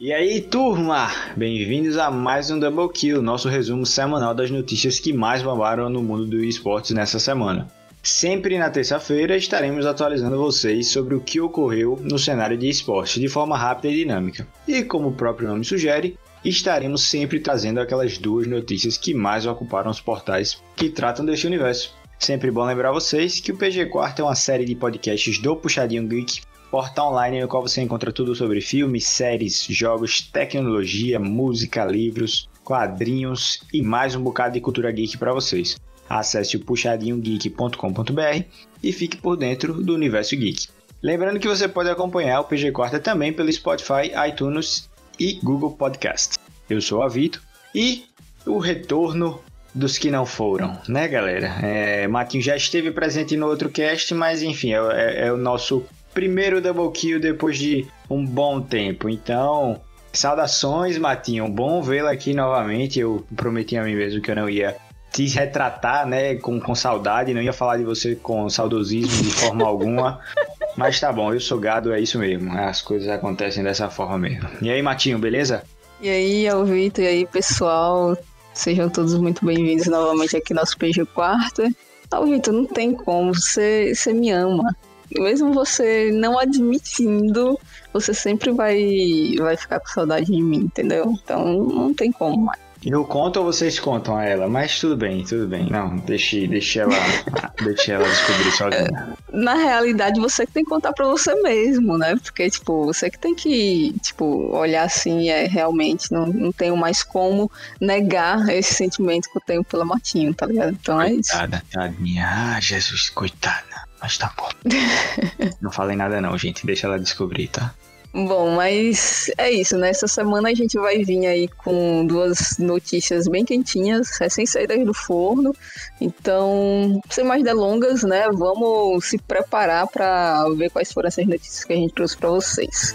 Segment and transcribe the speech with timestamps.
[0.00, 1.08] E aí, turma!
[1.36, 6.02] Bem-vindos a mais um Double Kill, nosso resumo semanal das notícias que mais bombaram no
[6.02, 7.70] mundo do esportes nessa semana.
[8.02, 13.28] Sempre na terça-feira estaremos atualizando vocês sobre o que ocorreu no cenário de esporte de
[13.28, 14.44] forma rápida e dinâmica.
[14.66, 19.88] E como o próprio nome sugere, estaremos sempre trazendo aquelas duas notícias que mais ocuparam
[19.88, 21.94] os portais que tratam desse universo.
[22.18, 26.06] Sempre bom lembrar vocês que o PG Quarto é uma série de podcasts do Puxadinho
[26.06, 32.48] Geek, portal online no qual você encontra tudo sobre filmes, séries, jogos, tecnologia, música, livros,
[32.64, 35.76] quadrinhos e mais um bocado de cultura geek para vocês.
[36.08, 38.44] Acesse o puxadinhogeek.com.br
[38.82, 40.68] e fique por dentro do universo geek.
[41.02, 44.88] Lembrando que você pode acompanhar o PG Quarta também pelo Spotify, iTunes
[45.20, 46.38] e Google Podcast.
[46.70, 47.42] Eu sou a Vito
[47.74, 48.06] e
[48.46, 49.42] o retorno
[49.74, 51.48] dos que não foram, né, galera?
[51.62, 55.84] É, Matinho já esteve presente no outro cast, mas enfim, é, é, é o nosso
[56.12, 59.08] primeiro double kill depois de um bom tempo.
[59.08, 59.80] Então,
[60.12, 61.48] saudações, Matinho.
[61.48, 63.00] Bom vê-lo aqui novamente.
[63.00, 64.76] Eu prometi a mim mesmo que eu não ia
[65.12, 69.66] te retratar, né, com, com saudade, não ia falar de você com saudosismo de forma
[69.66, 70.20] alguma.
[70.74, 72.50] Mas tá bom, eu sou gado, é isso mesmo.
[72.58, 74.48] As coisas acontecem dessa forma mesmo.
[74.62, 75.62] E aí, Matinho, beleza?
[76.00, 78.16] E aí, Alvito, e aí, pessoal?
[78.54, 81.68] Sejam todos muito bem-vindos novamente aqui no nosso PG Quarta.
[82.10, 84.74] Alvito, não tem como, você, você me ama.
[85.18, 87.58] Mesmo você não admitindo,
[87.92, 91.12] você sempre vai, vai ficar com saudade de mim, entendeu?
[91.22, 92.60] Então não tem como mais.
[92.84, 94.48] Eu conto ou vocês contam a ela?
[94.48, 95.70] Mas tudo bem, tudo bem.
[95.70, 96.92] Não, deixe, deixe ela,
[97.62, 99.16] deixe ela descobrir sozinha.
[99.32, 102.16] Na realidade, você que tem que contar pra você mesmo, né?
[102.16, 107.04] Porque, tipo, você que tem que, tipo, olhar assim, é realmente, não, não tenho mais
[107.04, 107.50] como
[107.80, 110.72] negar esse sentimento que eu tenho pela Matinho, tá ligado?
[110.72, 111.30] Então é isso.
[111.30, 112.26] Coitada, tadinha.
[112.28, 113.71] Ah, Jesus, coitada.
[114.02, 114.48] Mas tá bom.
[115.62, 116.66] não falei nada não, gente.
[116.66, 117.72] Deixa ela descobrir, tá?
[118.14, 119.88] Bom, mas é isso, né?
[119.88, 125.54] Essa semana a gente vai vir aí com duas notícias bem quentinhas, recém-saídas do forno.
[125.98, 128.28] Então, sem mais delongas, né?
[128.30, 132.94] Vamos se preparar para ver quais foram essas notícias que a gente trouxe para vocês.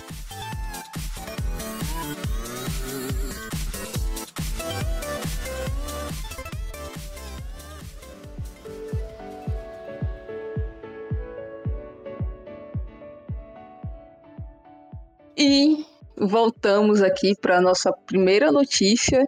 [15.37, 15.85] E
[16.17, 19.23] voltamos aqui para a nossa primeira notícia.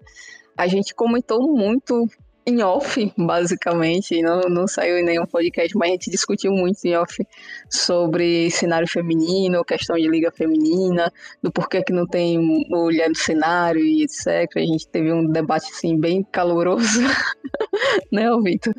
[0.57, 2.07] A gente comentou muito
[2.49, 6.95] em off, basicamente, não, não saiu em nenhum podcast, mas a gente discutiu muito em
[6.95, 7.25] off
[7.69, 11.11] sobre cenário feminino, questão de liga feminina,
[11.41, 12.37] do porquê que não tem
[12.69, 14.49] mulher no cenário e etc.
[14.55, 17.01] A gente teve um debate, assim, bem caloroso,
[18.11, 18.73] né, Vitor?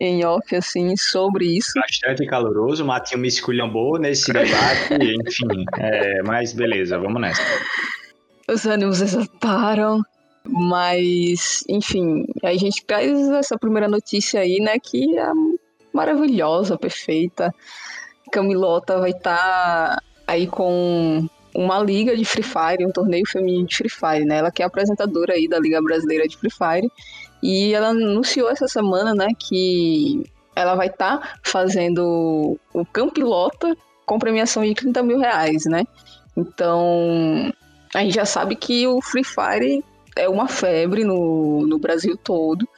[0.00, 1.72] Em off, assim, sobre isso.
[1.74, 4.94] Bastante caloroso, o Matinho me esculhambou nesse debate,
[5.26, 7.42] enfim, é, mas beleza, vamos nessa.
[8.48, 10.02] Os ânimos exaltaram,
[10.44, 15.30] mas, enfim, a gente traz essa primeira notícia aí, né, que é
[15.92, 17.54] maravilhosa, perfeita.
[18.30, 19.36] Camilota vai estar
[19.96, 24.36] tá aí com uma liga de Free Fire, um torneio feminino de Free Fire, né?
[24.38, 26.90] Ela que é apresentadora aí da Liga Brasileira de Free Fire.
[27.42, 30.22] E ela anunciou essa semana, né, que
[30.54, 33.76] ela vai estar tá fazendo o Campilota
[34.06, 35.84] com premiação de 30 mil reais, né?
[36.36, 37.52] Então,
[37.94, 39.84] a gente já sabe que o Free Fire
[40.20, 42.68] é uma febre no, no Brasil todo.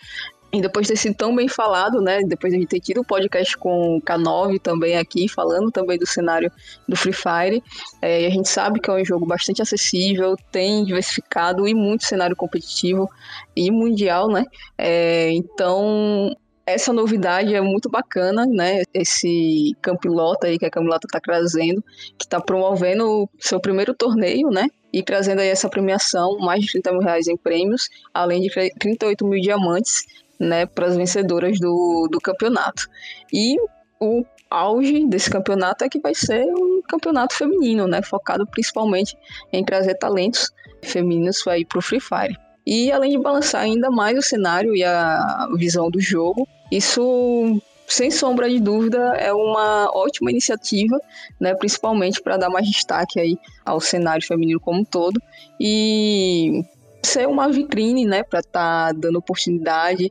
[0.52, 2.20] E depois de ter sido tão bem falado, né?
[2.24, 5.98] Depois de a gente ter tido o podcast com o K9 também aqui, falando também
[5.98, 6.52] do cenário
[6.86, 7.64] do Free Fire,
[8.02, 12.36] é, a gente sabe que é um jogo bastante acessível, tem diversificado e muito cenário
[12.36, 13.08] competitivo
[13.56, 14.44] e mundial, né?
[14.76, 16.36] É, então,
[16.66, 18.82] essa novidade é muito bacana, né?
[18.94, 21.82] Esse Campilota aí que a Campilota está trazendo,
[22.18, 24.68] que está promovendo o seu primeiro torneio, né?
[24.92, 29.26] E trazendo aí essa premiação, mais de 30 mil reais em prêmios, além de 38
[29.26, 30.04] mil diamantes,
[30.38, 30.66] né?
[30.66, 32.88] Para as vencedoras do, do campeonato.
[33.32, 33.56] E
[34.00, 38.02] o auge desse campeonato é que vai ser um campeonato feminino, né?
[38.02, 39.16] Focado principalmente
[39.52, 40.50] em trazer talentos
[40.82, 42.36] femininos aí para o Free Fire.
[42.66, 48.10] E além de balançar ainda mais o cenário e a visão do jogo, isso sem
[48.10, 50.98] sombra de dúvida, é uma ótima iniciativa,
[51.38, 55.20] né, principalmente para dar mais destaque aí ao cenário feminino como um todo
[55.60, 56.64] e
[57.02, 60.10] ser uma vitrine, né, para estar tá dando oportunidade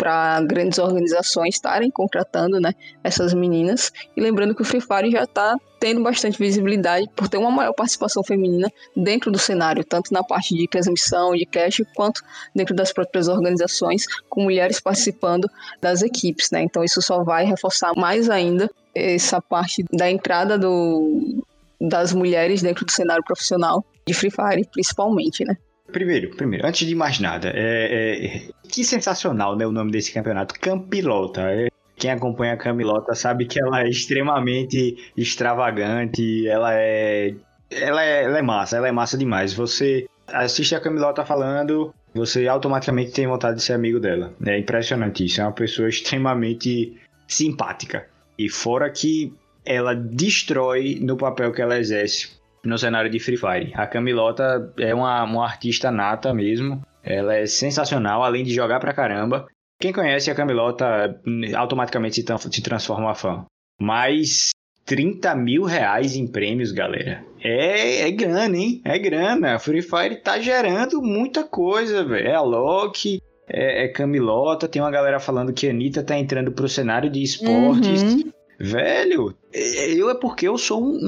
[0.00, 2.72] para grandes organizações estarem contratando né,
[3.04, 3.92] essas meninas.
[4.16, 7.74] E lembrando que o Free Fire já está tendo bastante visibilidade por ter uma maior
[7.74, 12.22] participação feminina dentro do cenário, tanto na parte de transmissão, de cash, quanto
[12.56, 15.46] dentro das próprias organizações, com mulheres participando
[15.82, 16.50] das equipes.
[16.50, 16.62] Né?
[16.62, 21.44] Então isso só vai reforçar mais ainda essa parte da entrada do,
[21.78, 25.58] das mulheres dentro do cenário profissional de Free Fire, principalmente, né?
[25.92, 30.58] Primeiro, primeiro, antes de mais nada, é, é, que sensacional, né, o nome desse campeonato,
[30.58, 31.42] Campilota.
[31.42, 37.34] É, quem acompanha a Camilota sabe que ela é extremamente extravagante, ela é,
[37.70, 39.52] ela é, ela é massa, ela é massa demais.
[39.52, 44.32] Você assiste a Camilota falando, você automaticamente tem vontade de ser amigo dela.
[44.46, 46.96] É impressionante isso, é uma pessoa extremamente
[47.28, 48.06] simpática.
[48.38, 49.32] E fora que
[49.64, 53.72] ela destrói no papel que ela exerce no cenário de Free Fire.
[53.74, 56.82] A Camilota é uma, uma artista nata mesmo.
[57.02, 59.46] Ela é sensacional, além de jogar pra caramba.
[59.80, 61.18] Quem conhece a Camilota
[61.56, 63.46] automaticamente se, se transforma fã.
[63.80, 64.50] Mas
[64.84, 67.24] 30 mil reais em prêmios, galera.
[67.42, 68.82] É, é grana, hein?
[68.84, 69.58] É grana.
[69.58, 72.28] Free Fire tá gerando muita coisa, velho.
[72.28, 74.68] É a Loki, é, é, Camilota.
[74.68, 78.02] Tem uma galera falando que a Anitta tá entrando pro cenário de esportes.
[78.02, 78.32] Uhum.
[78.62, 80.98] Velho, eu é porque eu sou um,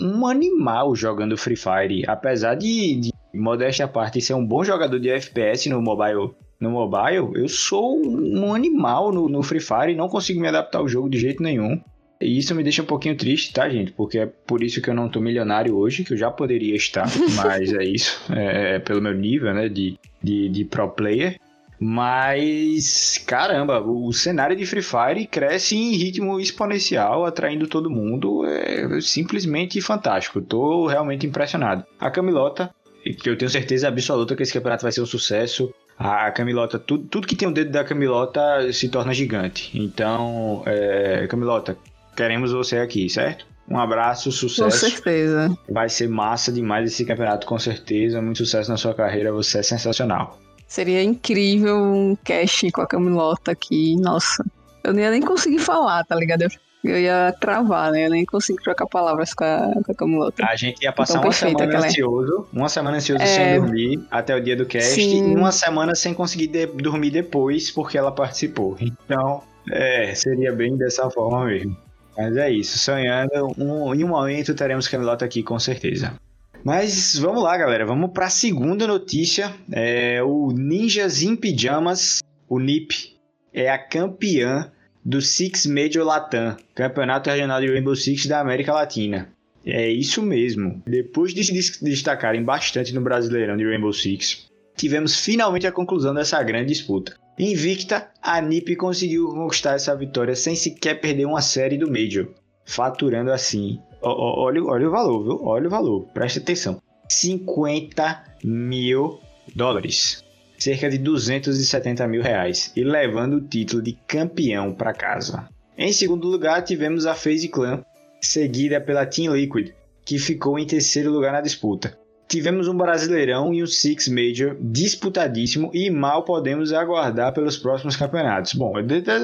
[0.00, 2.04] um, um animal jogando Free Fire.
[2.06, 6.70] Apesar de, de, modéstia à parte, ser um bom jogador de FPS no mobile, no
[6.70, 10.88] mobile eu sou um animal no, no Free Fire e não consigo me adaptar ao
[10.88, 11.78] jogo de jeito nenhum.
[12.18, 13.92] E isso me deixa um pouquinho triste, tá, gente?
[13.92, 17.06] Porque é por isso que eu não tô milionário hoje, que eu já poderia estar,
[17.36, 18.22] mas é isso.
[18.32, 21.36] É, é pelo meu nível, né, de, de, de pro player.
[21.84, 28.46] Mas, caramba, o cenário de Free Fire cresce em ritmo exponencial, atraindo todo mundo.
[28.46, 30.40] É simplesmente fantástico.
[30.40, 31.84] Tô realmente impressionado.
[31.98, 32.72] A Camilota,
[33.20, 35.74] que eu tenho certeza absoluta que esse campeonato vai ser um sucesso.
[35.98, 39.76] A Camilota, tudo, tudo que tem o dedo da Camilota se torna gigante.
[39.76, 41.76] Então, é, Camilota,
[42.16, 43.44] queremos você aqui, certo?
[43.68, 44.62] Um abraço, sucesso.
[44.62, 45.58] Com certeza.
[45.68, 48.22] Vai ser massa demais esse campeonato, com certeza.
[48.22, 50.38] Muito sucesso na sua carreira, você é sensacional.
[50.72, 53.94] Seria incrível um cast com a Camilota aqui.
[53.96, 54.42] Nossa,
[54.82, 56.46] eu não ia nem conseguir falar, tá ligado?
[56.82, 58.06] Eu ia travar, né?
[58.06, 60.46] Eu nem consigo trocar palavras com a, com a Camilota.
[60.46, 61.76] A gente ia passar uma semana é.
[61.76, 62.58] ansioso, é.
[62.58, 63.26] uma semana ansioso é...
[63.26, 65.32] sem dormir até o dia do cast Sim.
[65.32, 68.74] e uma semana sem conseguir de dormir depois porque ela participou.
[68.80, 71.76] Então, é, seria bem dessa forma mesmo.
[72.16, 76.14] Mas é isso, sonhando, um, em um momento teremos Camilota aqui com certeza.
[76.64, 77.84] Mas vamos lá, galera.
[77.84, 79.52] Vamos para a segunda notícia.
[79.72, 83.16] É, o Ninjas em Pijamas, o NIP,
[83.52, 84.70] é a campeã
[85.04, 89.28] do Six Major Latam, Campeonato Regional de Rainbow Six da América Latina.
[89.66, 90.80] É isso mesmo.
[90.86, 96.40] Depois de se destacarem bastante no Brasileirão de Rainbow Six, tivemos finalmente a conclusão dessa
[96.42, 97.16] grande disputa.
[97.36, 102.28] Invicta, a NiP conseguiu conquistar essa vitória sem sequer perder uma série do Major,
[102.64, 105.44] faturando assim olha, olha o valor, viu?
[105.44, 106.80] Olha o valor, preste atenção.
[107.08, 109.20] 50 mil
[109.54, 110.24] dólares.
[110.58, 112.72] Cerca de 270 mil reais.
[112.76, 115.48] E levando o título de campeão para casa.
[115.76, 117.84] Em segundo lugar, tivemos a FaZe Clan,
[118.20, 119.72] seguida pela Team Liquid,
[120.04, 121.98] que ficou em terceiro lugar na disputa.
[122.28, 128.54] Tivemos um Brasileirão e um Six Major disputadíssimo e mal podemos aguardar pelos próximos campeonatos.
[128.54, 128.72] Bom,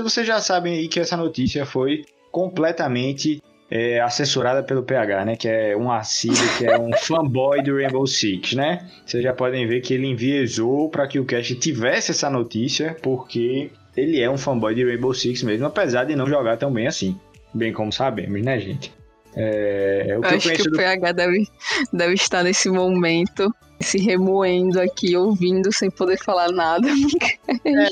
[0.02, 5.36] vocês já sabem aí que essa notícia foi completamente é, assessorada pelo PH, né?
[5.36, 8.88] Que é um assíduo, que é um fanboy do Rainbow Six, né?
[9.04, 13.70] Vocês já podem ver que ele enviesou para que o cast tivesse essa notícia, porque
[13.96, 17.18] ele é um fanboy de Rainbow Six mesmo, apesar de não jogar tão bem assim.
[17.52, 18.92] Bem como sabemos, né, gente?
[19.36, 20.76] É, o que eu acho eu que o do...
[20.76, 21.46] PH deve,
[21.92, 26.88] deve estar nesse momento se remoendo aqui, ouvindo sem poder falar nada.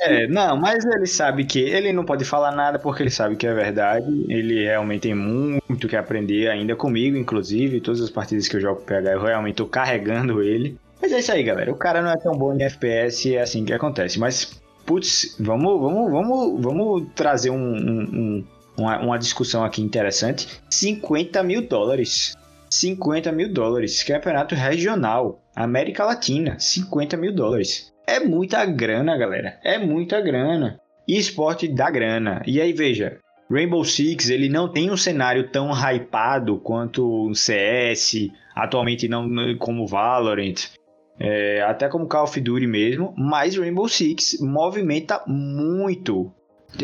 [0.02, 3.47] é, não, mas ele sabe que ele não pode falar nada porque ele sabe que
[3.47, 4.25] é verdade.
[4.28, 7.80] Ele realmente tem muito que aprender ainda comigo, inclusive.
[7.80, 10.78] Todas as partidas que eu jogo PH, eu realmente tô carregando ele.
[11.00, 11.71] Mas é isso aí, galera.
[11.71, 14.18] O cara não é tão bom em FPS, é assim que acontece.
[14.18, 18.45] Mas, putz, vamos, vamos, vamos, vamos trazer um, um, um,
[18.76, 20.61] uma, uma discussão aqui interessante.
[20.71, 22.35] 50 mil dólares.
[22.71, 24.02] 50 mil dólares.
[24.02, 25.40] Campeonato regional.
[25.54, 26.59] América Latina.
[26.59, 27.92] 50 mil dólares.
[28.06, 29.58] É muita grana, galera.
[29.64, 30.80] É muita grana.
[31.08, 32.42] E esporte dá grana.
[32.46, 33.18] E aí, veja.
[33.50, 39.86] Rainbow Six, ele não tem um cenário tão hypado quanto o CS, atualmente não como
[39.86, 40.66] Valorant,
[41.18, 46.32] é, até como Call of Duty mesmo, mas Rainbow Six movimenta muito.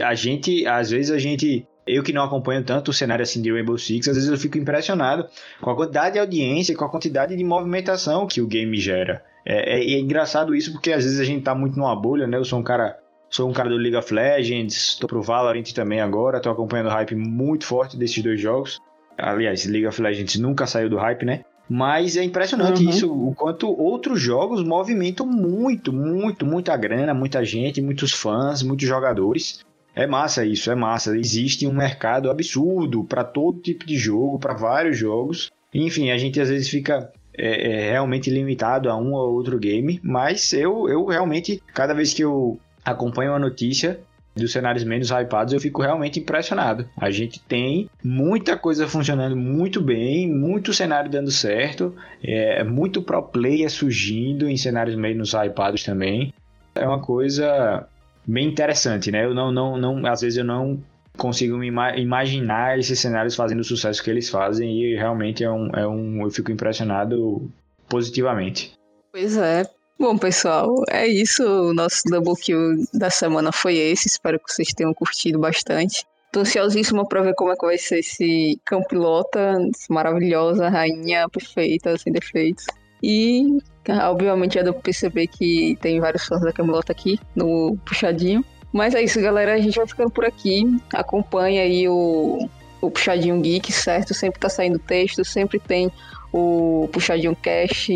[0.01, 3.51] A gente, às vezes a gente eu que não acompanho tanto o cenário assim de
[3.51, 5.27] Rainbow Six, às vezes eu fico impressionado
[5.61, 9.23] com a quantidade de audiência, com a quantidade de movimentação que o game gera.
[9.45, 12.37] É, é, é engraçado isso porque às vezes a gente tá muito numa bolha, né?
[12.37, 16.01] Eu sou um cara sou um cara do League of Legends, tô pro Valorant também
[16.01, 18.79] agora, tô acompanhando o hype muito forte desses dois jogos.
[19.17, 21.45] Aliás, League of Legends nunca saiu do hype, né?
[21.69, 22.91] Mas é impressionante uhum.
[22.91, 28.87] isso, o quanto outros jogos movimentam muito, muito, muita grana, muita gente, muitos fãs, muitos
[28.87, 29.65] jogadores.
[29.95, 31.17] É massa isso, é massa.
[31.17, 35.51] Existe um mercado absurdo para todo tipo de jogo, para vários jogos.
[35.73, 40.01] Enfim, a gente às vezes fica é, é, realmente limitado a um ou outro game,
[40.03, 44.01] mas eu, eu realmente, cada vez que eu acompanho uma notícia
[44.35, 46.89] dos cenários menos hypados, eu fico realmente impressionado.
[46.97, 53.23] A gente tem muita coisa funcionando muito bem, muito cenário dando certo, é, muito pro
[53.23, 56.33] player surgindo em cenários menos hypados também.
[56.75, 57.87] É uma coisa
[58.27, 59.25] bem interessante, né?
[59.25, 60.83] Eu não, não, não às vezes eu não
[61.17, 65.69] consigo me imaginar esses cenários fazendo o sucesso que eles fazem e realmente é um,
[65.75, 67.51] é um eu fico impressionado
[67.89, 68.73] positivamente.
[69.13, 69.69] Pois é.
[69.99, 71.45] Bom, pessoal, é isso.
[71.45, 74.09] O nosso double kill da semana foi esse.
[74.09, 76.05] Espero que vocês tenham curtido bastante.
[76.33, 79.59] Tô ansiosíssima para ver como é que vai ser esse Campilota,
[79.91, 82.65] maravilhosa, rainha perfeita, sem defeitos.
[83.03, 88.43] E, obviamente, já deu pra perceber que tem vários fãs da Camelota aqui no Puxadinho.
[88.73, 89.55] Mas é isso, galera.
[89.55, 90.65] A gente vai ficando por aqui.
[90.93, 92.49] Acompanha aí o,
[92.81, 94.15] o Puxadinho Geek, certo?
[94.15, 95.93] Sempre tá saindo texto, sempre tem
[96.33, 97.89] o Puxadinho Cash.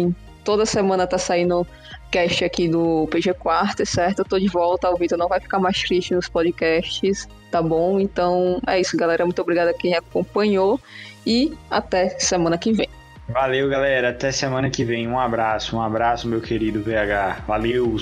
[0.44, 1.66] Toda semana tá saindo
[2.10, 4.20] cast aqui do PG Quarta, certo?
[4.20, 7.98] Eu tô de volta, o Vitor não vai ficar mais triste nos podcasts, tá bom?
[7.98, 9.24] Então é isso, galera.
[9.24, 10.80] Muito obrigada a quem acompanhou
[11.26, 12.88] e até semana que vem.
[13.28, 14.10] Valeu, galera.
[14.10, 15.08] Até semana que vem.
[15.08, 17.42] Um abraço, um abraço, meu querido VH.
[17.46, 17.96] Valeu!